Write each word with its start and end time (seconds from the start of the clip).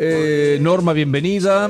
Eh, 0.00 0.58
Norma, 0.60 0.92
bienvenida. 0.92 1.68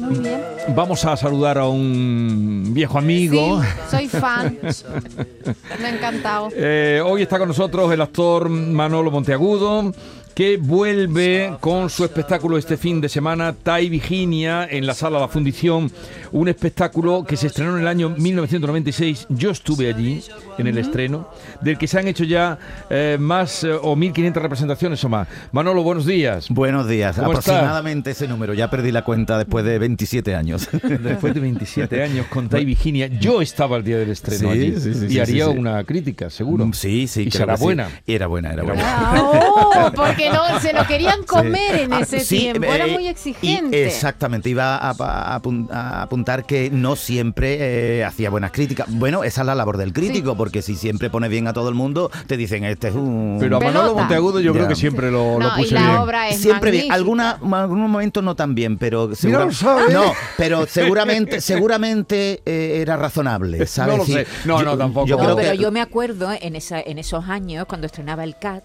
Muy 0.00 0.18
bien. 0.18 0.42
Vamos 0.74 1.04
a 1.04 1.16
saludar 1.16 1.56
a 1.58 1.68
un 1.68 2.70
viejo 2.74 2.98
amigo. 2.98 3.62
Sí, 3.62 3.68
soy 3.90 4.08
fan. 4.08 4.58
Me 5.80 5.86
ha 5.86 5.94
encantado. 5.94 6.48
Eh, 6.52 7.00
hoy 7.04 7.22
está 7.22 7.38
con 7.38 7.46
nosotros 7.46 7.92
el 7.92 8.00
actor 8.00 8.48
Manolo 8.48 9.12
Monteagudo 9.12 9.92
que 10.38 10.56
vuelve 10.56 11.56
con 11.58 11.90
su 11.90 12.04
espectáculo 12.04 12.58
este 12.58 12.76
fin 12.76 13.00
de 13.00 13.08
semana, 13.08 13.52
Tai 13.52 13.88
Virginia, 13.88 14.68
en 14.70 14.86
la 14.86 14.94
sala 14.94 15.18
La 15.18 15.26
Fundición, 15.26 15.90
un 16.30 16.48
espectáculo 16.48 17.24
que 17.24 17.36
se 17.36 17.48
estrenó 17.48 17.74
en 17.74 17.82
el 17.82 17.88
año 17.88 18.10
1996, 18.10 19.26
yo 19.30 19.50
estuve 19.50 19.92
allí 19.92 20.22
en 20.56 20.68
el 20.68 20.78
estreno, 20.78 21.28
del 21.60 21.76
que 21.76 21.88
se 21.88 21.98
han 21.98 22.06
hecho 22.06 22.22
ya 22.22 22.56
eh, 22.88 23.16
más 23.18 23.64
eh, 23.64 23.72
o 23.72 23.96
1.500 23.96 24.34
representaciones 24.34 25.02
o 25.02 25.08
más. 25.08 25.26
Manolo, 25.50 25.82
buenos 25.82 26.06
días. 26.06 26.48
Buenos 26.50 26.88
días, 26.88 27.16
¿Cómo 27.16 27.30
aproximadamente 27.30 28.12
ese 28.12 28.28
número, 28.28 28.54
ya 28.54 28.70
perdí 28.70 28.92
la 28.92 29.02
cuenta 29.02 29.38
después 29.38 29.64
de 29.64 29.80
27 29.80 30.36
años. 30.36 30.68
Después 31.08 31.34
de 31.34 31.40
27 31.40 32.00
años 32.00 32.26
con 32.26 32.48
Tai 32.48 32.64
Virginia, 32.64 33.08
yo 33.08 33.42
estaba 33.42 33.76
el 33.76 33.82
día 33.82 33.98
del 33.98 34.10
estreno 34.10 34.38
Sí, 34.38 34.46
allí 34.46 34.80
sí, 34.80 34.94
sí, 34.94 35.06
y 35.06 35.08
sí, 35.10 35.20
haría 35.20 35.46
sí, 35.46 35.52
sí. 35.52 35.58
una 35.58 35.82
crítica, 35.82 36.30
seguro. 36.30 36.70
Sí, 36.74 37.08
sí. 37.08 37.22
Y 37.22 37.30
creo 37.30 37.40
será 37.40 37.52
que 37.54 37.58
sí. 37.58 37.64
buena. 37.64 37.88
Era 38.06 38.26
buena, 38.28 38.52
era 38.52 38.62
Era 38.62 38.72
buena. 38.72 38.84
Ah, 38.84 39.30
oh, 39.32 39.92
porque 39.94 40.27
no, 40.30 40.60
se 40.60 40.72
lo 40.72 40.86
querían 40.86 41.22
comer 41.24 41.76
en 41.80 41.92
Ah, 41.92 42.00
ese 42.00 42.20
sí, 42.20 42.38
tiempo. 42.38 42.64
Era 42.72 42.86
eh, 42.86 42.92
muy 42.92 43.04
y 43.04 43.08
exigente. 43.08 43.86
exactamente, 43.86 44.48
iba 44.50 44.76
a, 44.76 44.90
a- 44.90 45.34
a 45.34 45.40
apun- 45.40 45.70
a 45.70 46.02
apuntar 46.02 46.44
que 46.46 46.70
no 46.70 46.96
siempre 46.96 47.98
eh, 47.98 48.04
hacía 48.04 48.30
buenas 48.30 48.50
críticas. 48.52 48.86
Bueno, 48.90 49.24
esa 49.24 49.40
es 49.42 49.46
la 49.46 49.54
labor 49.54 49.76
del 49.76 49.92
crítico, 49.92 50.36
porque 50.36 50.62
si 50.62 50.74
siempre 50.76 51.10
pone 51.10 51.28
bien 51.28 51.46
a 51.48 51.52
todo 51.52 51.68
el 51.68 51.74
mundo, 51.74 52.10
te 52.26 52.36
dicen, 52.36 52.64
este 52.64 52.88
es 52.88 52.94
un... 52.94 53.36
Pero 53.40 53.56
a 53.56 53.60
Manolo. 53.60 53.94
Monteagudo 53.94 54.40
yo 54.40 54.52
creo 54.52 54.68
que 54.68 54.76
siempre 54.76 55.10
lo, 55.10 55.38
lo 55.38 55.48
no, 55.48 55.58
y 55.58 55.62
puse 55.62 55.74
la 55.74 55.82
bien. 55.82 55.96
obra 55.96 56.28
es 56.28 56.40
Siempre 56.40 56.70
bien, 56.70 56.88
magnífica. 56.88 56.94
alguna, 56.94 57.60
algún 57.62 57.80
momento 57.80 58.22
no 58.22 58.34
tan 58.34 58.54
bien, 58.54 58.78
pero 58.78 59.14
segura- 59.14 59.48
no, 59.92 60.12
pero 60.36 60.66
seguramente, 60.66 61.40
seguramente 61.88 62.40
eh, 62.44 62.78
era 62.82 62.96
razonable, 62.96 63.66
¿sabes? 63.66 63.92
No 63.92 63.98
lo 63.98 64.04
Sí, 64.04 64.12
sé. 64.12 64.26
No, 64.44 64.62
no, 64.62 64.76
tampoco. 64.76 65.06
Yo 65.06 65.16
No, 65.16 65.22
creo 65.22 65.30
No, 65.30 65.36
pero 65.36 65.52
que 65.52 65.58
yo 65.58 65.70
me 65.72 65.80
acuerdo 65.80 66.30
en, 66.40 66.56
esa, 66.56 66.80
en 66.80 66.98
esos 66.98 67.28
años, 67.28 67.66
cuando 67.66 67.86
estrenaba 67.86 68.24
el 68.24 68.36
CAT, 68.38 68.62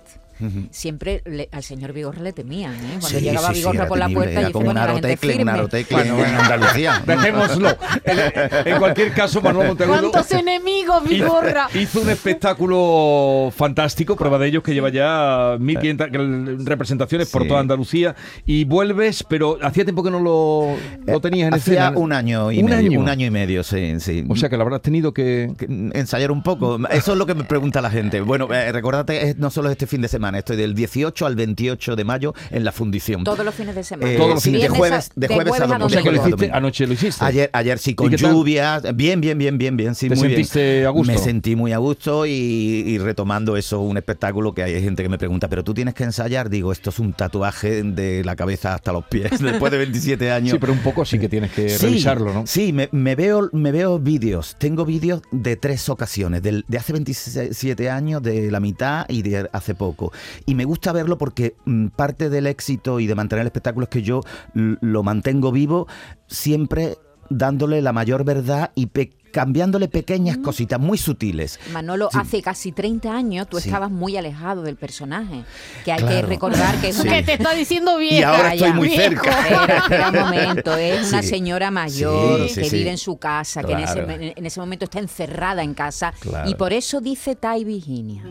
siempre 0.72 1.22
le- 1.26 1.50
al 1.52 1.64
señor 1.64 1.94
Vigorra 1.94 2.22
le 2.22 2.34
temían. 2.34 2.74
¿eh? 2.74 2.78
Cuando 3.00 3.08
Sí, 3.08 3.20
llegaba 3.22 3.48
sí, 3.50 3.54
sí, 3.56 3.60
Vigorra 3.60 3.76
era 3.80 3.88
por 3.88 3.98
la 3.98 4.06
temible, 4.06 4.24
puerta 4.26 4.40
era 4.42 4.50
y 4.50 4.52
como 4.54 4.70
un 4.70 4.76
la 4.76 4.82
gente 4.88 4.92
arotecle, 5.08 5.32
un 5.32 5.38
firme. 5.38 5.52
arotecle 5.52 6.02
en 6.02 6.36
Andalucía. 6.36 7.04
Dejémoslo. 7.06 7.70
En, 8.06 8.20
en 8.74 8.78
cualquier 8.80 9.14
caso, 9.14 9.42
Manolo 9.42 9.68
Monteagudo 9.70 10.12
¿Cuántos 10.12 10.32
enemigos, 10.32 11.04
Vigorra? 11.08 11.68
hizo, 11.72 11.80
hizo 11.80 12.02
un 12.02 12.10
espectáculo 12.10 13.52
fantástico, 13.56 14.16
prueba 14.16 14.38
de 14.40 14.48
ellos 14.48 14.64
que 14.64 14.74
lleva 14.74 14.90
ya 14.90 15.58
1.500 15.60 16.66
representaciones 16.66 17.30
por 17.30 17.44
Sí. 17.44 17.48
toda 17.48 17.60
Andalucía 17.60 18.16
y 18.46 18.64
vuelves, 18.66 19.24
pero 19.28 19.58
hacía 19.62 19.84
tiempo 19.84 20.04
que 20.04 20.12
no 20.12 20.20
lo, 20.20 20.76
lo 21.06 21.20
tenías 21.22 21.48
en 21.50 21.54
Hacía 21.56 21.86
escena. 21.88 21.98
un 22.00 22.14
año 22.14 22.52
y 22.52 22.60
¿Un 22.60 22.66
medio. 22.66 22.78
año? 22.92 23.00
Un 23.00 23.10
año 23.10 23.26
y 23.28 23.32
medio, 23.32 23.64
sí, 23.64 24.00
sí. 24.00 24.26
O 24.30 24.36
sea 24.36 24.50
que 24.50 24.58
lo 24.58 24.64
habrás 24.64 24.82
tenido 24.82 25.14
que... 25.14 25.52
Que, 25.58 25.66
ensayar 25.94 26.32
un 26.32 26.42
poco. 26.44 26.78
Eso 26.90 27.12
es 27.14 27.18
lo 27.18 27.26
que 27.26 27.36
me 27.36 27.44
pregunta 27.44 27.82
la 27.82 27.90
gente. 27.90 28.22
Bueno, 28.22 28.48
eh, 28.54 28.72
recordate, 28.72 29.30
es- 29.30 29.38
no 29.38 29.50
solo 29.50 29.70
este 29.70 29.88
fin 29.88 30.02
de 30.02 30.08
semana, 30.08 30.23
estoy 30.32 30.58
del 30.58 30.74
18 30.74 31.26
al 31.26 31.36
28 31.36 31.96
de 31.96 32.04
mayo 32.04 32.34
en 32.52 32.64
la 32.64 32.72
fundición. 32.72 33.24
Todos 33.24 33.46
los 33.46 33.54
fines 33.54 33.76
de 33.76 33.84
semana. 33.84 34.12
Eh, 34.12 34.18
Todos 34.18 34.30
los 34.36 34.44
sí, 34.44 34.50
fines 34.50 34.62
de 34.64 34.70
de 34.70 34.78
jueves, 34.78 35.12
de 35.16 35.28
jueves 35.28 35.54
a 35.54 35.68
domingo. 35.68 35.86
O 35.86 35.90
sea 35.90 36.02
que 36.02 36.12
lo 36.12 36.18
Domingo. 36.18 36.38
hiciste, 36.38 36.56
anoche 36.58 36.88
lo 36.88 36.94
hiciste. 36.94 37.24
Ayer, 37.26 37.50
ayer 37.54 37.78
sí, 37.80 37.96
con 37.96 38.12
lluvias. 38.16 38.84
Bien, 38.96 39.20
bien, 39.22 39.38
bien, 39.38 39.58
bien, 39.58 39.78
bien. 39.78 39.96
Sí, 39.96 40.10
¿Te 40.10 40.16
muy 40.16 40.28
sentiste 40.30 40.74
bien. 40.76 40.86
a 40.86 40.90
gusto? 40.90 41.12
Me 41.12 41.18
sentí 41.18 41.56
muy 41.56 41.72
a 41.74 41.78
gusto 41.78 42.26
y, 42.26 42.32
y 42.32 42.98
retomando 42.98 43.58
eso, 43.58 43.80
un 43.82 43.98
espectáculo 43.98 44.54
que 44.54 44.64
hay 44.64 44.82
gente 44.82 45.04
que 45.04 45.10
me 45.10 45.18
pregunta, 45.18 45.48
pero 45.50 45.64
tú 45.64 45.74
tienes 45.74 45.94
que 45.94 46.04
ensayar. 46.04 46.50
Digo, 46.50 46.72
esto 46.72 46.90
es 46.90 47.00
un 47.00 47.14
tatuaje 47.14 47.84
de 47.84 48.24
la 48.24 48.36
cabeza 48.36 48.74
hasta 48.76 48.92
los 48.94 49.04
pies 49.06 49.32
después 49.42 49.72
de 49.72 49.78
27 49.80 50.32
años. 50.32 50.52
Sí, 50.54 50.58
pero 50.60 50.74
un 50.74 50.80
poco 50.80 51.04
sí 51.06 51.20
que 51.20 51.30
tienes 51.30 51.52
que 51.52 51.70
Sí, 51.70 51.86
revisarlo, 51.86 52.34
¿no? 52.34 52.44
Sí, 52.48 52.72
me, 52.72 52.90
me 52.92 53.16
veo, 53.16 53.50
me 53.52 53.72
veo 53.72 54.00
vídeos. 54.00 54.56
Tengo 54.58 54.86
vídeos 54.86 55.22
de 55.32 55.56
tres 55.58 55.90
ocasiones, 55.90 56.42
del- 56.42 56.64
de 56.68 56.78
hace 56.78 56.94
27 56.94 57.90
años, 57.90 58.22
de 58.24 58.50
la 58.52 58.60
mitad 58.60 59.06
y 59.10 59.22
de 59.24 59.50
hace 59.52 59.76
poco. 59.76 60.13
Y 60.46 60.56
me 60.56 60.66
gusta 60.66 60.92
verlo 60.92 61.18
porque 61.18 61.56
mm, 61.66 61.88
parte 61.88 62.30
del 62.30 62.48
éxito 62.48 63.00
y 63.00 63.08
de 63.08 63.16
mantener 63.16 63.42
el 63.42 63.48
espectáculo 63.48 63.86
es 63.86 63.90
que 63.90 64.02
yo 64.02 64.22
lo 64.54 65.04
mantengo 65.04 65.52
vivo 65.52 65.88
siempre 66.28 66.98
dándole 67.30 67.82
la 67.82 67.94
mayor 67.94 68.24
verdad 68.26 68.72
y 68.76 68.88
pe- 68.88 69.12
cambiándole 69.32 69.88
pequeñas 69.88 70.38
cositas 70.38 70.80
muy 70.80 70.96
sutiles. 71.00 71.60
Manolo, 71.72 72.08
hace 72.14 72.44
casi 72.44 72.72
30 72.72 73.12
años 73.16 73.48
tú 73.50 73.60
Sí. 73.60 73.70
estabas 73.70 73.90
muy 73.90 74.16
alejado 74.16 74.62
del 74.62 74.76
personaje. 74.76 75.44
Que 75.84 75.92
hay 75.92 76.02
que 76.02 76.06
Claro. 76.06 76.28
recordar 76.28 76.80
que 76.80 76.90
es 76.90 76.98
Sí. 76.98 77.02
una... 77.08 77.14
Que 77.18 77.24
te 77.24 77.34
está 77.34 77.56
diciendo 77.56 77.98
vieja. 77.98 78.20
Y 78.20 78.22
ahora 78.24 78.54
estoy 78.54 78.68
ya. 78.70 78.74
muy 78.76 78.88
Viejo. 78.90 79.02
cerca. 79.04 79.32
Espera, 79.50 79.78
espera 79.78 80.10
un 80.12 80.20
momento, 80.20 80.76
es 80.76 81.10
una 81.10 81.24
Sí. 81.24 81.30
señora 81.30 81.72
mayor 81.72 82.42
Sí, 82.48 82.50
sí, 82.54 82.62
que 82.62 82.70
sí. 82.70 82.78
vive 82.78 82.92
en 82.92 82.98
su 83.00 83.18
casa, 83.18 83.64
que 83.64 83.72
en 83.72 83.80
ese, 83.80 84.04
Claro. 84.04 84.22
en 84.22 84.46
ese 84.46 84.60
momento 84.60 84.86
está 84.86 85.00
encerrada 85.00 85.64
en 85.64 85.74
casa 85.74 86.14
Claro. 86.20 86.48
y 86.48 86.54
por 86.54 86.72
eso 86.72 87.02
dice 87.02 87.36
Tai 87.36 87.64
Virginia. 87.64 88.22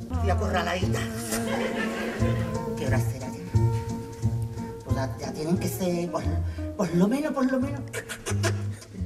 Estoy 0.00 0.30
acorraladita. 0.30 0.98
¿Qué 2.76 2.86
hora 2.86 2.98
será 2.98 3.28
ya? 3.28 3.38
Pues 4.84 4.96
ya, 4.96 5.16
ya 5.18 5.32
tienen 5.32 5.58
que 5.58 5.68
ser, 5.68 6.10
por, 6.10 6.22
por 6.76 6.94
lo 6.94 7.06
menos, 7.08 7.32
por 7.32 7.50
lo 7.50 7.60
menos. 7.60 7.80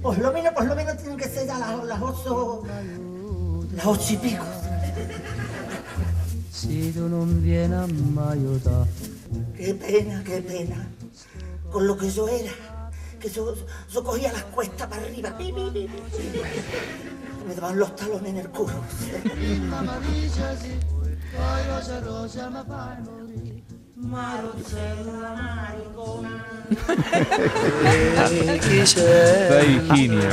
Por 0.02 0.18
lo 0.18 0.32
menos, 0.32 0.54
por 0.54 0.64
lo 0.64 0.74
menos 0.74 0.96
tienen 0.96 1.18
que 1.18 1.28
ser 1.28 1.46
ya 1.46 1.58
las, 1.58 1.84
las 1.84 2.00
ocho. 2.00 2.62
Las 3.74 3.86
ocho 3.86 4.14
y 4.14 4.16
pico. 4.16 4.44
Se 6.50 6.92
tu 6.92 7.08
non 7.08 7.40
vieni 7.40 7.72
a 7.72 7.86
mai 8.12 8.36
aiutare 8.36 8.84
Qué 9.56 9.72
pena, 9.72 10.22
qué 10.22 10.42
pena. 10.42 10.76
Con 11.72 11.86
lo 11.86 11.96
que 11.96 12.10
yo 12.10 12.28
era. 12.28 12.52
Que 13.20 13.28
yo, 13.28 13.54
yo 13.92 14.02
cogía 14.02 14.32
las 14.32 14.44
cuestas 14.44 14.88
para 14.88 15.02
arriba. 15.02 15.36
Me 17.46 17.54
daban 17.54 17.78
los 17.78 17.94
talones 17.96 18.30
en 18.30 18.36
el 18.38 18.48
culo. 18.50 18.72
Virginia. 29.66 30.28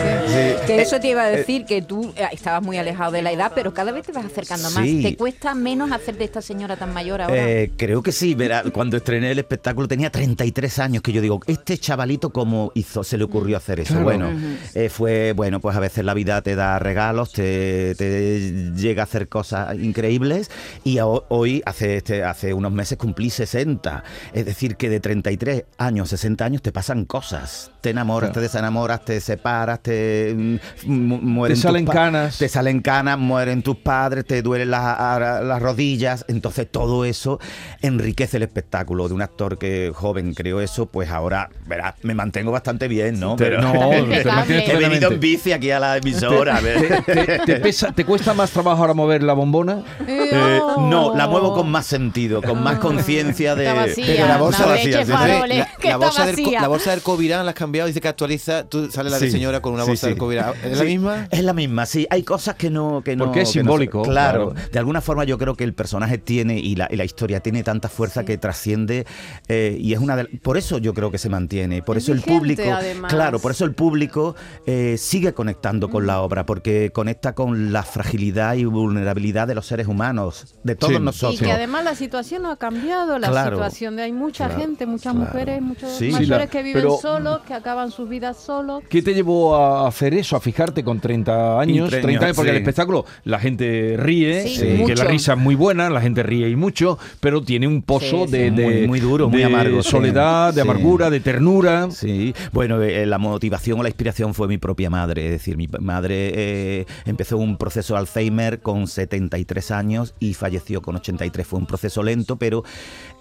Que 0.65 0.81
eso 0.81 0.99
te 0.99 1.09
iba 1.09 1.23
a 1.23 1.29
decir 1.29 1.65
que 1.65 1.81
tú 1.81 2.13
eh, 2.15 2.27
estabas 2.31 2.63
muy 2.63 2.77
alejado 2.77 3.11
de 3.11 3.21
la 3.21 3.31
edad, 3.31 3.51
pero 3.55 3.73
cada 3.73 3.91
vez 3.91 4.05
te 4.05 4.11
vas 4.11 4.25
acercando 4.25 4.69
más. 4.71 4.83
Sí. 4.83 5.01
¿Te 5.01 5.15
cuesta 5.15 5.55
menos 5.55 5.91
hacer 5.91 6.17
de 6.17 6.25
esta 6.25 6.41
señora 6.41 6.75
tan 6.75 6.93
mayor 6.93 7.21
ahora? 7.21 7.49
Eh, 7.49 7.71
creo 7.77 8.03
que 8.03 8.11
sí, 8.11 8.35
verá, 8.35 8.63
cuando 8.71 8.97
estrené 8.97 9.31
el 9.31 9.39
espectáculo 9.39 9.87
tenía 9.87 10.09
33 10.09 10.79
años, 10.79 11.01
que 11.01 11.11
yo 11.11 11.21
digo, 11.21 11.39
este 11.47 11.77
chavalito 11.77 12.31
cómo 12.31 12.71
hizo, 12.75 13.03
se 13.03 13.17
le 13.17 13.23
ocurrió 13.23 13.57
hacer 13.57 13.79
eso. 13.79 13.93
Claro. 13.93 14.05
Bueno, 14.05 14.29
eh, 14.75 14.89
fue, 14.89 15.33
bueno, 15.33 15.59
pues 15.59 15.75
a 15.75 15.79
veces 15.79 16.05
la 16.05 16.13
vida 16.13 16.41
te 16.41 16.55
da 16.55 16.79
regalos, 16.79 17.31
te, 17.31 17.95
te 17.95 18.71
llega 18.75 19.03
a 19.03 19.05
hacer 19.05 19.27
cosas 19.27 19.77
increíbles 19.77 20.51
y 20.83 20.99
hoy, 21.01 21.61
hace, 21.65 21.97
este, 21.97 22.23
hace 22.23 22.53
unos 22.53 22.71
meses 22.71 22.97
cumplí 22.97 23.29
60. 23.29 24.03
Es 24.33 24.45
decir, 24.45 24.75
que 24.75 24.89
de 24.89 24.99
33 24.99 25.65
años, 25.77 26.09
60 26.09 26.26
años 26.39 26.61
te 26.61 26.71
pasan 26.71 27.05
cosas. 27.05 27.71
Te 27.81 27.91
enamoras, 27.91 28.31
te 28.33 28.41
desenamoras, 28.41 29.05
te 29.05 29.21
separas, 29.21 29.81
te 29.81 30.33
mm, 30.35 30.55
mu- 30.91 31.19
mueren 31.21 31.55
Te 31.55 31.61
salen 31.61 31.85
canas. 31.85 32.37
Te 32.37 32.49
salen 32.49 32.81
canas, 32.81 33.17
mueren 33.17 33.61
tus 33.63 33.77
padres, 33.77 34.25
te 34.25 34.41
duelen 34.41 34.71
las, 34.71 35.43
las 35.43 35.61
rodillas. 35.61 36.25
Entonces 36.27 36.67
todo 36.69 37.05
eso 37.05 37.39
enriquece 37.81 38.37
el 38.37 38.43
espectáculo 38.43 39.07
de 39.07 39.13
un 39.13 39.21
actor 39.21 39.57
que 39.57 39.91
joven 39.93 40.33
creó 40.33 40.59
eso, 40.61 40.87
pues 40.87 41.09
ahora, 41.09 41.49
verás, 41.65 41.95
me 42.03 42.13
mantengo 42.13 42.51
bastante 42.51 42.87
bien, 42.87 43.19
¿no? 43.19 43.35
Te- 43.35 43.51
no, 43.57 43.71
te 43.89 44.25
mantienes 44.25 44.69
he 44.69 44.75
venido 44.75 45.11
en 45.11 45.19
bici 45.19 45.51
aquí 45.53 45.71
a 45.71 45.79
la 45.79 45.97
emisora. 45.97 46.57
a 46.57 46.61
ver. 46.61 47.03
¿Te, 47.05 47.39
te 47.39 47.55
pesa- 47.59 47.91
¿Te 47.93 48.03
cuesta 48.05 48.33
más 48.33 48.51
trabajo 48.51 48.81
ahora 48.81 48.93
mover 48.93 49.23
la 49.23 49.33
bombona? 49.33 49.83
Eh, 50.07 50.59
no, 50.79 51.15
la 51.15 51.27
muevo 51.27 51.53
con 51.53 51.69
más 51.69 51.85
sentido, 51.85 52.41
con 52.41 52.61
más 52.63 52.79
conciencia 52.79 53.55
de... 53.55 53.93
Pero 53.95 54.27
la 54.27 54.37
bolsa 54.37 54.65
vacía, 54.65 54.99
leche 54.99 55.05
sí. 55.05 55.11
La, 55.11 55.65
que 55.79 55.87
la 55.89 55.93
está 55.95 56.07
bolsa 56.25 56.41
del, 56.41 56.51
la 56.53 56.67
bolsa 56.67 56.91
del 56.91 57.01
Covirán 57.01 57.45
la 57.45 57.51
has 57.51 57.55
cambiado, 57.57 57.87
dice 57.87 58.01
que 58.01 58.07
actualiza. 58.07 58.63
Tú 58.67 58.89
sale 58.91 59.09
la 59.09 59.19
de 59.19 59.29
señora 59.31 59.61
con 59.61 59.73
una 59.73 59.83
Sí, 59.83 59.89
bolsa 59.89 60.07
sí. 60.07 60.11
del 60.11 60.17
Covirán. 60.19 60.53
¿Es 60.63 60.77
la 60.77 60.83
misma? 60.83 61.27
Es 61.31 61.43
la 61.43 61.53
misma, 61.53 61.85
sí. 61.85 62.07
Hay 62.09 62.23
cosas 62.23 62.55
que 62.55 62.69
no. 62.69 63.01
Que 63.03 63.15
no 63.15 63.25
Porque 63.25 63.41
es 63.41 63.47
no- 63.49 63.53
simbólico, 63.53 64.01
claro, 64.03 64.51
claro. 64.53 64.69
De 64.71 64.79
alguna 64.79 65.01
forma, 65.01 65.23
yo 65.23 65.37
creo 65.37 65.55
que 65.55 65.63
el 65.63 65.73
personaje 65.73 66.17
tiene 66.17 66.57
y 66.59 66.75
la, 66.75 66.87
y 66.91 66.95
la 66.95 67.05
historia 67.05 67.39
tiene 67.41 67.63
tanta 67.63 67.89
fuerza 67.89 68.23
que 68.25 68.37
trasciende. 68.37 69.05
eh, 69.47 69.77
y 69.79 69.93
es 69.93 69.99
una 69.99 70.15
de, 70.15 70.25
Por 70.25 70.57
eso 70.57 70.77
yo 70.77 70.93
creo 70.93 71.11
que 71.11 71.17
se 71.17 71.29
mantiene. 71.29 71.81
Por 71.81 71.97
Es 71.97 72.03
eso 72.03 72.11
el 72.13 72.19
vigente, 72.19 72.39
público. 72.39 72.61
además. 72.73 73.13
Claro, 73.13 73.39
por 73.39 73.51
eso 73.51 73.65
el 73.65 73.73
público 73.73 74.35
eh, 74.65 74.95
sigue 74.97 75.33
conectando 75.33 75.89
con 75.89 76.05
la 76.07 76.21
obra, 76.21 76.45
porque 76.45 76.91
conecta 76.93 77.33
con 77.33 77.71
la 77.71 77.83
fragilidad 77.83 78.55
y 78.55 78.65
vulnerabilidad 78.65 79.47
de 79.47 79.55
los 79.55 79.65
seres 79.67 79.87
humanos, 79.87 80.55
de 80.63 80.75
todos 80.75 80.93
Sí. 80.93 80.99
nosotros. 80.99 81.41
Y 81.41 81.45
que 81.45 81.51
además 81.51 81.83
la 81.83 81.95
situación 81.95 82.43
no 82.43 82.51
ha 82.51 82.57
cambiado, 82.57 83.17
la. 83.19 83.29
Claro. 83.29 83.57
situación 83.57 83.95
de 83.95 84.03
hay 84.03 84.11
mucha 84.13 84.45
Claro, 84.47 84.61
gente, 84.61 84.85
muchas 84.85 85.13
claro. 85.13 85.19
mujeres, 85.31 85.61
muchos 85.61 85.91
Sí. 85.97 86.06
Mayores 86.13 86.27
Sí, 86.27 86.45
la- 86.45 86.47
que 86.47 86.63
viven 86.63 86.81
pero- 86.83 86.97
solos, 86.97 87.39
que 87.47 87.53
acaban 87.53 87.91
sus 87.91 88.07
vidas 88.09 88.37
solos. 88.37 88.83
¿Qué 88.89 89.01
te 89.01 89.13
llevó 89.13 89.55
a 89.55 89.87
hacer 89.87 90.13
eso, 90.13 90.35
a 90.35 90.39
fijarte 90.39 90.83
con 90.83 90.99
30 90.99 91.59
años? 91.59 91.89
30 91.89 92.07
30 92.07 92.25
años, 92.25 92.35
porque 92.35 92.51
sí. 92.51 92.55
el 92.57 92.61
espectáculo, 92.61 93.05
la 93.23 93.39
gente 93.39 93.95
ríe, 93.97 94.47
Sí, 94.47 94.59
eh, 94.63 94.83
que 94.85 94.95
la 94.95 95.03
risa 95.05 95.33
es 95.33 95.39
muy 95.39 95.55
buena, 95.55 95.89
la 95.89 96.01
gente 96.01 96.23
ríe 96.23 96.49
y 96.49 96.55
mucho, 96.55 96.97
pero 97.19 97.41
tiene 97.41 97.67
un 97.67 97.81
pozo 97.81 98.25
Sí, 98.25 98.31
de, 98.31 98.49
sí. 98.49 98.55
de- 98.55 98.63
Muy- 98.63 98.87
muy 98.87 98.99
duro, 98.99 99.29
muy 99.29 99.39
de 99.39 99.45
amargo, 99.45 99.81
sí. 99.83 99.89
soledad, 99.89 100.53
de 100.53 100.61
Sí. 100.61 100.67
amargura, 100.67 101.09
de 101.09 101.19
ternura. 101.19 101.89
Sí, 101.91 102.33
bueno, 102.51 102.81
eh, 102.81 103.05
la 103.05 103.17
motivación 103.17 103.79
o 103.79 103.83
la 103.83 103.89
inspiración 103.89 104.33
fue 104.33 104.47
mi 104.47 104.57
propia 104.57 104.89
madre. 104.89 105.25
Es 105.25 105.31
decir, 105.31 105.57
mi 105.57 105.67
madre 105.79 106.31
eh, 106.35 106.85
empezó 107.05 107.37
un 107.37 107.57
proceso 107.57 107.93
de 107.93 107.99
Alzheimer 107.99 108.59
con 108.61 108.87
73 108.87 109.71
años 109.71 110.13
y 110.19 110.33
falleció 110.33 110.81
con 110.81 110.95
83. 110.95 111.45
Fue 111.47 111.59
un 111.59 111.65
proceso 111.65 112.03
lento, 112.03 112.35
pero 112.37 112.63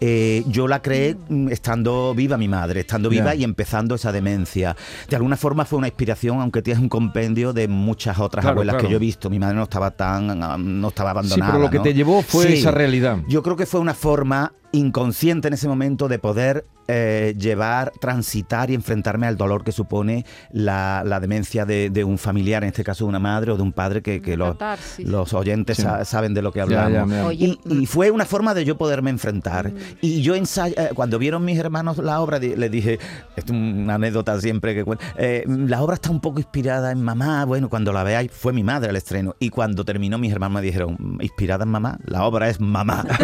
eh, 0.00 0.44
yo 0.48 0.68
la 0.68 0.82
creé 0.82 1.16
mm, 1.28 1.48
estando 1.50 2.14
viva 2.14 2.36
mi 2.36 2.48
madre, 2.48 2.75
estando 2.80 3.08
viva 3.08 3.34
y 3.34 3.44
empezando 3.44 3.94
esa 3.94 4.12
demencia. 4.12 4.76
De 5.08 5.16
alguna 5.16 5.36
forma 5.36 5.64
fue 5.64 5.78
una 5.78 5.88
inspiración, 5.88 6.40
aunque 6.40 6.62
tienes 6.62 6.82
un 6.82 6.88
compendio 6.88 7.52
de 7.52 7.68
muchas 7.68 8.18
otras 8.18 8.42
Claro, 8.42 8.54
abuelas 8.56 8.74
claro. 8.74 8.88
que 8.88 8.92
yo 8.92 8.96
he 8.96 9.00
visto. 9.00 9.30
Mi 9.30 9.38
madre 9.38 9.56
no 9.56 9.62
estaba 9.64 9.90
tan, 9.90 10.42
ah, 10.42 10.56
no 10.58 10.88
estaba 10.88 11.10
Sí, 11.10 11.18
abandonada. 11.18 11.52
pero 11.52 11.64
lo 11.64 11.70
que 11.70 11.78
¿no? 11.78 11.82
te 11.82 11.94
llevó 11.94 12.22
fue 12.22 12.46
Sí. 12.46 12.52
esa 12.54 12.70
realidad. 12.70 13.18
Yo 13.28 13.42
creo 13.42 13.56
que 13.56 13.66
fue 13.66 13.80
una 13.80 13.94
forma 13.94 14.52
inconsciente 14.76 15.48
en 15.48 15.54
ese 15.54 15.68
momento 15.68 16.08
de 16.08 16.18
poder 16.18 16.66
eh, 16.88 17.34
llevar, 17.36 17.92
transitar 18.00 18.70
y 18.70 18.74
enfrentarme 18.74 19.26
al 19.26 19.36
dolor 19.36 19.64
que 19.64 19.72
supone 19.72 20.24
la, 20.52 21.02
la 21.04 21.18
demencia 21.18 21.64
de, 21.66 21.90
de 21.90 22.04
un 22.04 22.16
familiar, 22.16 22.62
en 22.62 22.68
este 22.68 22.84
caso 22.84 23.04
de 23.04 23.08
una 23.08 23.18
madre 23.18 23.50
o 23.50 23.56
de 23.56 23.62
un 23.62 23.72
padre, 23.72 24.02
que, 24.02 24.22
que 24.22 24.36
los, 24.36 24.56
los 24.98 25.32
oyentes 25.34 25.78
Sí. 25.78 25.82
sa- 25.82 26.04
saben 26.04 26.32
de 26.32 26.42
lo 26.42 26.52
que 26.52 26.58
Ya, 26.60 26.62
hablamos. 26.84 26.92
ya, 26.92 27.04
me- 27.06 27.22
Oye, 27.22 27.58
Y, 27.68 27.82
y 27.82 27.86
fue 27.86 28.10
una 28.12 28.24
forma 28.24 28.54
de 28.54 28.64
yo 28.64 28.78
poderme 28.78 29.10
enfrentar. 29.10 29.72
Mm. 29.72 29.76
Y 30.00 30.22
yo 30.22 30.36
ensay 30.36 30.74
eh, 30.76 30.90
cuando 30.94 31.18
vieron 31.18 31.44
mis 31.44 31.58
hermanos 31.58 31.98
la 31.98 32.20
obra, 32.20 32.38
les 32.38 32.70
dije, 32.70 32.98
es 33.34 33.44
una 33.50 33.94
anécdota 33.94 34.40
siempre 34.40 34.74
que 34.74 34.84
cuento, 34.84 35.04
eh, 35.18 35.44
la 35.48 35.82
obra 35.82 35.94
está 35.94 36.10
un 36.10 36.20
poco 36.20 36.38
inspirada 36.38 36.92
en 36.92 37.02
mamá, 37.02 37.44
bueno, 37.46 37.68
cuando 37.68 37.92
la 37.92 38.04
veáis, 38.04 38.30
fue 38.30 38.52
mi 38.52 38.62
madre 38.62 38.90
el 38.90 38.96
estreno. 38.96 39.34
Y 39.40 39.50
cuando 39.50 39.84
terminó, 39.84 40.18
mis 40.18 40.30
hermanos 40.32 40.54
me 40.54 40.62
dijeron, 40.62 40.96
¿inspirada 41.20 41.64
en 41.64 41.70
mamá? 41.70 41.98
La 42.04 42.22
obra 42.24 42.48
es 42.48 42.60
mamá. 42.60 43.04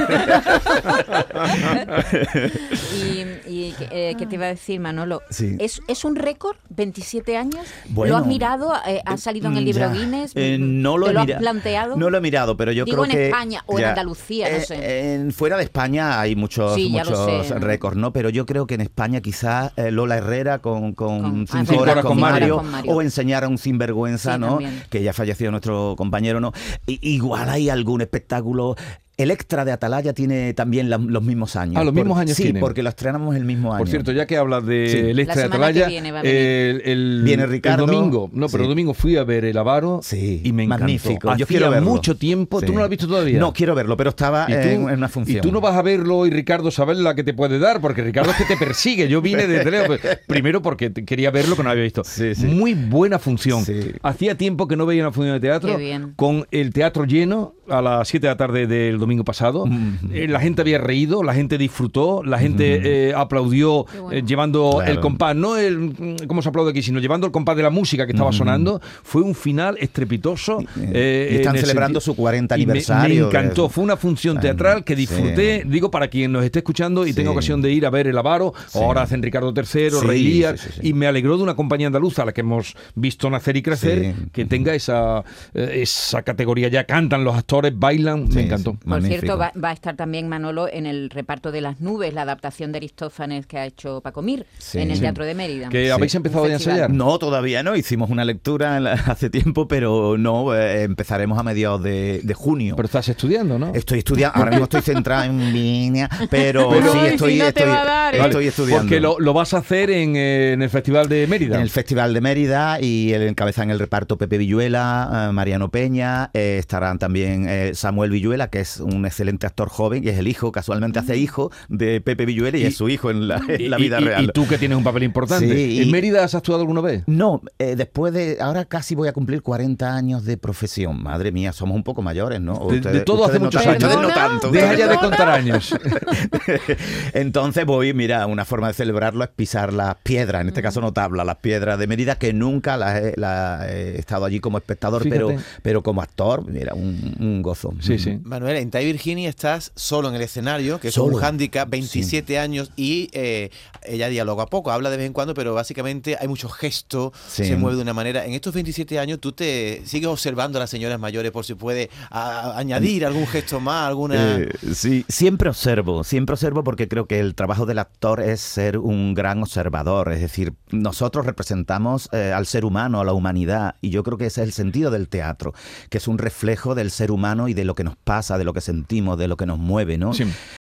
y, 2.94 3.50
y, 3.50 3.74
eh, 3.90 4.14
¿qué 4.18 4.26
te 4.26 4.34
iba 4.36 4.46
a 4.46 4.48
decir, 4.48 4.80
Manolo? 4.80 5.22
Sí. 5.30 5.56
¿Es, 5.58 5.80
¿Es 5.88 6.04
un 6.04 6.16
récord? 6.16 6.56
¿27 6.74 7.36
años? 7.36 7.66
Bueno, 7.88 8.14
¿Lo 8.14 8.18
has 8.20 8.26
mirado? 8.26 8.72
Eh, 8.86 9.00
¿Ha 9.04 9.16
salido 9.16 9.48
en 9.48 9.56
el 9.56 9.62
Mm, 9.64 9.66
libro 9.66 9.80
ya. 9.80 9.92
Guinness? 9.92 10.32
Eh, 10.34 10.56
no 10.58 10.98
lo 10.98 11.06
¿Te 11.06 11.10
he 11.10 11.14
lo 11.14 11.20
has 11.20 11.26
planteado? 11.40 11.96
No 11.96 12.10
lo 12.10 12.18
he 12.18 12.20
mirado, 12.20 12.56
pero 12.56 12.72
yo 12.72 12.84
Digo 12.84 13.02
creo 13.02 13.04
en 13.06 13.10
que. 13.10 13.26
España 13.28 13.62
o 13.66 13.78
en 13.78 13.84
Andalucía, 13.86 14.48
no 14.50 14.56
Eh, 14.56 14.60
sé. 14.64 15.14
en- 15.14 15.32
fuera 15.32 15.56
de 15.56 15.64
España 15.64 16.20
hay 16.20 16.36
muchos, 16.36 16.74
Sí, 16.74 16.88
muchos 16.90 17.48
récords, 17.60 17.96
¿no? 17.96 18.12
Pero 18.12 18.28
yo 18.30 18.46
creo 18.46 18.66
que 18.66 18.74
en 18.74 18.80
España 18.82 19.20
quizás 19.20 19.72
eh, 19.76 19.90
Lola 19.90 20.16
Herrera 20.18 20.58
con, 20.60 20.92
con 20.94 21.22
Con- 21.22 21.46
cinco 21.46 21.64
cinco 21.68 21.82
horas 21.82 21.92
horas 21.94 22.04
con 22.06 22.20
Mario, 22.20 22.32
Mario. 22.40 22.56
Con 22.56 22.70
Mario. 22.70 22.92
o 22.92 23.02
enseñar 23.02 23.44
a 23.44 23.48
un 23.48 23.58
sinvergüenza, 23.58 24.34
Sí, 24.34 24.40
¿no? 24.40 24.48
también. 24.50 24.82
Que 24.90 25.02
ya 25.02 25.12
falleció 25.12 25.50
nuestro 25.50 25.94
compañero, 25.96 26.40
¿no? 26.40 26.52
I- 26.86 26.98
igual 27.02 27.48
hay 27.48 27.68
algún 27.70 28.00
espectáculo. 28.00 28.76
El 29.22 29.30
extra 29.30 29.64
de 29.64 29.72
Atalaya 29.72 30.12
tiene 30.12 30.52
también 30.54 30.90
la- 30.90 30.98
los 30.98 31.22
mismos 31.22 31.56
años. 31.56 31.76
Ah, 31.76 31.84
los 31.84 31.94
mismos 31.94 32.18
años 32.18 32.36
Sí, 32.36 32.44
tiene. 32.44 32.60
porque 32.60 32.82
lo 32.82 32.88
estrenamos 32.88 33.34
el 33.36 33.44
mismo 33.44 33.72
año. 33.72 33.78
Por 33.78 33.88
cierto, 33.88 34.12
ya 34.12 34.26
que 34.26 34.36
hablas 34.36 34.64
del 34.66 34.88
Sí. 34.88 35.20
extra 35.20 35.34
La 35.34 35.40
de 35.42 35.44
Atalaya, 35.46 35.84
que 35.84 35.90
viene 35.90 36.12
va 36.12 36.20
a 36.20 36.22
venir. 36.22 36.36
el, 36.38 36.82
el- 36.84 37.22
Viene 37.24 37.42
el 37.44 37.50
Ricardo. 37.50 37.86
domingo, 37.86 38.30
no, 38.32 38.46
pero 38.48 38.58
Sí. 38.58 38.62
el 38.64 38.68
domingo 38.68 38.94
fui 38.94 39.16
a 39.16 39.24
ver 39.24 39.44
el 39.44 39.56
Avaro 39.58 40.00
Sí, 40.02 40.40
y 40.44 40.52
me 40.52 40.64
encantó. 40.64 40.84
magnífico. 40.84 41.36
Yo 41.36 41.46
quiero 41.46 41.70
verlo. 41.70 41.90
mucho 41.90 42.16
tiempo, 42.16 42.60
Sí. 42.60 42.66
¿tú 42.66 42.72
no 42.72 42.78
lo 42.78 42.84
has 42.84 42.90
visto 42.90 43.06
todavía? 43.06 43.38
No, 43.38 43.52
quiero 43.52 43.74
verlo, 43.74 43.96
pero 43.96 44.10
estaba 44.10 44.46
tú, 44.46 44.52
en, 44.52 44.88
en 44.88 44.98
una 44.98 45.08
función. 45.08 45.38
y 45.38 45.40
tú 45.40 45.52
no 45.52 45.60
vas 45.60 45.76
a 45.76 45.82
verlo 45.82 46.26
y 46.26 46.30
Ricardo 46.30 46.70
saber 46.70 46.96
la 46.96 47.14
que 47.14 47.22
te 47.24 47.34
puede 47.34 47.58
dar, 47.58 47.80
porque 47.80 48.02
Ricardo 48.02 48.30
es 48.30 48.36
que 48.36 48.44
te 48.44 48.56
persigue. 48.56 49.08
Yo 49.08 49.20
vine 49.22 49.46
de 49.46 49.60
tele, 49.60 49.82
pues, 49.86 50.00
primero 50.26 50.62
porque 50.62 50.92
quería 50.92 51.30
verlo 51.30 51.56
que 51.56 51.62
no 51.62 51.70
había 51.70 51.82
visto. 51.84 52.02
Sí, 52.04 52.34
sí. 52.34 52.46
Muy 52.46 52.74
buena 52.74 53.18
función. 53.18 53.64
Sí. 53.64 53.92
Hacía 54.02 54.36
tiempo 54.36 54.66
que 54.68 54.76
no 54.76 54.86
veía 54.86 55.02
una 55.02 55.12
función 55.12 55.34
de 55.36 55.40
teatro 55.40 55.76
Qué 55.76 55.82
bien. 55.82 56.12
con 56.16 56.46
el 56.50 56.72
teatro 56.72 57.04
lleno 57.04 57.54
a 57.68 57.80
las 57.82 58.08
7 58.08 58.26
de 58.26 58.32
la 58.32 58.36
tarde 58.36 58.66
del 58.66 58.98
domingo 58.98 59.11
pasado. 59.24 59.64
Eh, 60.12 60.26
la 60.28 60.40
gente 60.40 60.62
había 60.62 60.78
reído, 60.78 61.22
la 61.22 61.34
gente 61.34 61.58
disfrutó, 61.58 62.22
la 62.24 62.38
gente 62.38 63.08
eh, 63.10 63.14
aplaudió 63.14 63.84
bueno. 63.84 64.12
eh, 64.12 64.22
llevando 64.26 64.70
Claro. 64.76 64.90
el 64.92 65.00
compás, 65.00 65.36
no 65.36 65.56
el 65.56 65.78
mm, 65.78 66.26
cómo 66.26 66.40
se 66.42 66.48
aplaude 66.48 66.70
aquí, 66.70 66.82
sino 66.82 66.98
llevando 67.00 67.26
el 67.26 67.32
compás 67.32 67.56
de 67.56 67.62
la 67.62 67.70
música 67.70 68.06
que 68.06 68.12
estaba 68.12 68.32
sonando. 68.32 68.80
Fue 69.02 69.22
un 69.22 69.34
final 69.34 69.76
estrepitoso. 69.80 70.58
eh, 70.80 71.28
y 71.32 71.36
están 71.36 71.56
celebrando 71.56 72.00
sentido- 72.00 72.14
su 72.14 72.16
40 72.16 72.56
y 72.56 72.58
me- 72.66 72.72
aniversario 72.72 73.22
Me, 73.24 73.28
encantó, 73.28 73.68
fue 73.68 73.84
una 73.84 73.96
función 73.96 74.40
teatral 74.40 74.84
que 74.84 74.94
sí. 74.94 75.00
disfruté, 75.02 75.64
digo, 75.66 75.90
para 75.90 76.08
quien 76.08 76.32
nos 76.32 76.44
esté 76.44 76.60
escuchando 76.60 77.06
y 77.06 77.10
Sí. 77.10 77.16
tenga 77.16 77.30
ocasión 77.30 77.60
de 77.62 77.70
ir 77.72 77.86
a 77.86 77.90
ver 77.90 78.06
El 78.06 78.16
Avaro, 78.18 78.52
Sí. 78.68 78.78
ahora 78.78 79.02
hacen 79.02 79.22
Ricardo 79.22 79.52
III, 79.54 79.90
Sí, 79.90 80.06
Rey 80.06 80.22
Líar, 80.22 80.58
sí, 80.58 80.68
sí, 80.72 80.80
sí. 80.80 80.88
y 80.88 80.92
me 80.94 81.06
alegró 81.06 81.36
de 81.36 81.42
una 81.42 81.54
compañía 81.54 81.86
andaluza 81.88 82.22
a 82.22 82.26
la 82.26 82.32
que 82.32 82.40
hemos 82.42 82.74
visto 82.94 83.28
nacer 83.30 83.56
y 83.56 83.62
crecer, 83.62 84.14
Sí. 84.16 84.24
que 84.32 84.44
tenga 84.44 84.74
esa, 84.74 85.24
esa 85.54 86.22
categoría. 86.22 86.68
Ya 86.68 86.84
cantan 86.84 87.24
los 87.24 87.34
actores, 87.36 87.72
bailan, 87.76 88.28
Sí, 88.28 88.36
me 88.36 88.42
encantó. 88.42 88.76
Por 88.92 89.02
Magnífico. 89.02 89.20
cierto, 89.26 89.38
va, 89.38 89.52
va 89.62 89.70
a 89.70 89.72
estar 89.72 89.96
también 89.96 90.28
Manolo 90.28 90.68
en 90.72 90.86
el 90.86 91.10
reparto 91.10 91.52
de 91.52 91.60
las 91.60 91.80
nubes, 91.80 92.12
la 92.14 92.22
adaptación 92.22 92.72
de 92.72 92.78
Aristófanes 92.78 93.46
que 93.46 93.58
ha 93.58 93.66
hecho 93.66 94.00
Paco 94.00 94.22
Mir 94.22 94.46
Sí. 94.58 94.78
en 94.78 94.90
el 94.90 94.96
Sí. 94.96 95.02
Teatro 95.02 95.24
de 95.24 95.34
Mérida. 95.34 95.68
Que 95.68 95.86
Sí. 95.86 95.90
habéis 95.90 96.14
empezado 96.14 96.46
ya 96.46 96.52
a 96.52 96.56
ensayar. 96.56 96.90
No, 96.90 97.18
todavía 97.18 97.62
no. 97.62 97.74
Hicimos 97.76 98.10
una 98.10 98.24
lectura 98.24 98.76
en 98.76 98.84
la- 98.84 98.92
hace 99.06 99.30
tiempo, 99.30 99.68
pero 99.68 100.16
no. 100.18 100.54
eh, 100.54 100.82
empezaremos 100.82 101.38
a 101.38 101.42
mediados 101.42 101.82
de, 101.82 102.20
de 102.22 102.34
junio. 102.34 102.74
Pero 102.76 102.86
estás 102.86 103.08
estudiando, 103.08 103.58
¿no? 103.58 103.72
Estoy 103.74 103.98
estudiando, 103.98 104.36
ahora 104.38 104.50
mismo 104.50 104.64
estoy 104.64 104.82
centrado 104.82 105.24
en 105.24 105.52
línea, 105.52 106.08
pero, 106.30 106.68
Pero- 106.70 106.92
sí 106.92 106.98
estoy, 107.04 107.32
si 107.34 107.38
no 107.38 107.44
te 107.44 107.48
estoy, 107.60 107.66
va 107.68 107.82
a 107.82 107.84
dar, 107.84 108.14
¿eh? 108.14 108.20
estoy 108.24 108.46
estudiando. 108.46 108.82
Porque 108.82 109.00
lo, 109.00 109.18
lo 109.20 109.32
vas 109.32 109.54
a 109.54 109.58
hacer 109.58 109.90
en, 109.90 110.16
eh, 110.16 110.52
en 110.52 110.62
el 110.62 110.70
Festival 110.70 111.08
de 111.08 111.26
Mérida. 111.26 111.56
En 111.56 111.62
el 111.62 111.70
Festival 111.70 112.12
de 112.14 112.20
Mérida 112.20 112.80
y 112.80 113.12
el 113.12 113.22
encabezan 113.22 113.70
el 113.70 113.78
reparto 113.78 114.18
Pepe 114.18 114.38
Villuela, 114.38 115.26
eh, 115.28 115.32
Mariano 115.32 115.70
Peña, 115.70 116.30
eh, 116.34 116.56
estarán 116.58 116.98
también 116.98 117.46
eh, 117.48 117.72
Samuel 117.74 118.10
Villuela, 118.10 118.48
que 118.48 118.60
es 118.60 118.80
un 118.82 119.06
excelente 119.06 119.46
actor 119.46 119.68
joven 119.68 120.04
y 120.04 120.08
es 120.08 120.18
el 120.18 120.28
hijo, 120.28 120.52
casualmente 120.52 120.98
hace 120.98 121.16
hijo 121.16 121.50
de 121.68 122.00
Pepe 122.00 122.26
Villuela 122.26 122.58
y, 122.58 122.62
Y- 122.62 122.66
es 122.66 122.76
su 122.76 122.88
hijo 122.88 123.10
en 123.10 123.28
la, 123.28 123.40
en 123.48 123.70
la 123.70 123.78
Y- 123.78 123.82
vida 123.82 124.00
y, 124.00 124.04
real. 124.04 124.24
Y 124.24 124.28
tú 124.28 124.46
que 124.46 124.58
tienes 124.58 124.76
un 124.78 124.84
papel 124.84 125.02
importante. 125.04 125.46
Sí, 125.48 125.80
¿En 125.82 125.88
y- 125.88 125.90
Mérida 125.92 126.24
has 126.24 126.34
actuado 126.34 126.60
alguna 126.62 126.80
vez? 126.80 127.02
No, 127.06 127.40
eh, 127.58 127.76
después 127.76 128.12
de. 128.12 128.38
Ahora 128.40 128.64
casi 128.64 128.94
voy 128.94 129.08
a 129.08 129.12
cumplir 129.12 129.42
40 129.42 129.94
años 129.94 130.24
de 130.24 130.36
profesión. 130.36 131.02
Madre 131.02 131.32
mía, 131.32 131.52
somos 131.52 131.76
un 131.76 131.82
poco 131.84 132.02
mayores, 132.02 132.40
¿no? 132.40 132.66
De- 132.68 132.80
de 132.80 133.00
todo 133.00 133.24
hace 133.24 133.38
no 133.38 133.46
muchos 133.46 133.66
años. 133.66 133.82
Ustedes 133.82 134.00
no 134.00 134.08
tanto. 134.08 134.50
Deja 134.50 134.74
ya 134.74 134.88
de 134.88 134.96
contar 134.98 135.28
años. 135.30 135.74
Entonces 137.14 137.64
voy, 137.66 137.92
mira, 137.94 138.26
una 138.26 138.44
forma 138.44 138.68
de 138.68 138.74
celebrarlo 138.74 139.24
es 139.24 139.30
pisar 139.30 139.72
las 139.72 139.96
piedras, 139.96 140.42
en 140.42 140.48
este 140.48 140.62
caso 140.62 140.80
no 140.80 140.92
tabla, 140.92 141.24
las 141.24 141.36
piedras 141.36 141.78
de 141.78 141.86
Mérida, 141.86 142.16
que 142.16 142.32
nunca 142.32 142.76
las 142.76 143.00
he, 143.02 143.14
las 143.16 143.68
he 143.68 143.98
estado 143.98 144.24
allí 144.24 144.40
como 144.40 144.58
espectador, 144.58 145.02
pero, 145.08 145.34
pero 145.62 145.82
como 145.82 146.02
actor, 146.02 146.44
mira, 146.50 146.74
un, 146.74 147.14
un 147.20 147.42
gozo. 147.42 147.74
Sí, 147.80 147.98
sí. 147.98 148.18
Manuel, 148.24 148.56
en 148.72 148.80
Tai 148.80 148.84
Virginia 148.86 149.28
estás 149.28 149.70
solo 149.76 150.08
en 150.08 150.14
el 150.14 150.22
escenario, 150.22 150.80
que 150.80 150.88
es 150.88 150.94
Solo. 150.94 151.16
un 151.16 151.20
hándicap, 151.20 151.68
27 151.68 152.38
años, 152.38 152.70
y 152.74 153.10
eh, 153.12 153.50
ella 153.84 154.08
dialoga 154.08 154.46
poco, 154.46 154.70
habla 154.70 154.88
de 154.88 154.96
vez 154.96 155.06
en 155.06 155.12
cuando, 155.12 155.34
pero 155.34 155.52
básicamente 155.52 156.16
hay 156.18 156.26
muchos 156.26 156.54
gestos, 156.54 157.12
Sí. 157.28 157.44
se 157.44 157.56
mueve 157.56 157.76
de 157.76 157.82
una 157.82 157.92
manera. 157.92 158.24
En 158.24 158.32
estos 158.32 158.54
27 158.54 158.98
años, 158.98 159.20
¿tú 159.20 159.32
te 159.32 159.82
sigues 159.84 160.08
observando 160.08 160.58
a 160.58 160.60
las 160.60 160.70
señoras 160.70 160.98
mayores 160.98 161.32
por 161.32 161.44
si 161.44 161.54
puede 161.54 161.90
a- 162.10 162.52
a- 162.52 162.58
añadir 162.58 163.04
algún 163.04 163.26
gesto 163.26 163.60
más, 163.60 163.88
alguna... 163.88 164.38
Eh, 164.38 164.48
sí, 164.74 165.04
siempre 165.06 165.50
observo, 165.50 166.02
siempre 166.02 166.32
observo 166.32 166.64
porque 166.64 166.88
creo 166.88 167.06
que 167.06 167.20
el 167.20 167.34
trabajo 167.34 167.66
del 167.66 167.78
actor 167.78 168.20
es 168.22 168.40
ser 168.40 168.78
un 168.78 169.12
gran 169.12 169.42
observador, 169.42 170.12
es 170.12 170.20
decir, 170.22 170.54
nosotros 170.70 171.26
representamos 171.26 172.08
eh, 172.12 172.32
al 172.34 172.46
ser 172.46 172.64
humano, 172.64 173.00
a 173.00 173.04
la 173.04 173.12
humanidad, 173.12 173.74
y 173.82 173.90
yo 173.90 174.02
creo 174.02 174.16
que 174.16 174.26
ese 174.26 174.40
es 174.40 174.46
el 174.48 174.52
sentido 174.54 174.90
del 174.90 175.08
teatro, 175.08 175.52
que 175.90 175.98
es 175.98 176.08
un 176.08 176.16
reflejo 176.16 176.74
del 176.74 176.90
ser 176.90 177.10
humano 177.10 177.48
y 177.48 177.54
de 177.54 177.64
lo 177.66 177.74
que 177.74 177.84
nos 177.84 177.96
pasa, 177.96 178.38
de 178.38 178.44
lo 178.44 178.54
que 178.54 178.61
sentimos, 178.62 179.18
de 179.18 179.28
lo 179.28 179.36
que 179.36 179.46
nos 179.46 179.58
mueve, 179.58 179.98
¿no? 179.98 180.14
Sí. 180.14 180.24